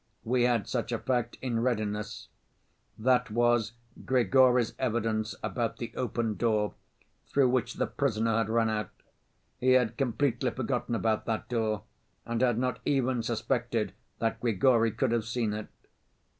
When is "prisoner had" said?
7.85-8.49